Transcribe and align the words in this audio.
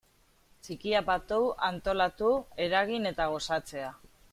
Txikiak 0.67 1.05
batu, 1.09 1.37
antolatu, 1.67 2.33
eragin 2.69 3.09
eta 3.13 3.31
gozatzea. 3.37 3.97